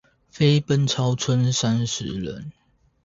[0.31, 2.51] 飛奔超車三十人